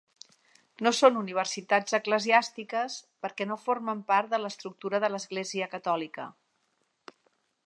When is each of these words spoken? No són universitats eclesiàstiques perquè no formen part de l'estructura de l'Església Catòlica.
No 0.85 0.91
són 0.99 1.19
universitats 1.19 1.97
eclesiàstiques 1.97 2.97
perquè 3.27 3.49
no 3.51 3.61
formen 3.67 4.03
part 4.11 4.35
de 4.35 4.43
l'estructura 4.45 5.05
de 5.05 5.15
l'Església 5.17 5.73
Catòlica. 5.77 6.31